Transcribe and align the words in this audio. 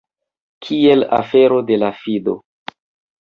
Kiel 0.67 1.05
afero 1.17 1.59
de 1.67 1.77
la 1.83 1.91
fido! 2.05 2.35